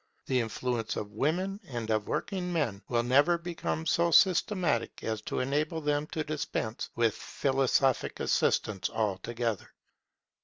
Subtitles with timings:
[0.25, 5.41] The influence of women and of working men will never become so systematic as to
[5.41, 9.69] enable them to dispense with philosophic assistance altogether.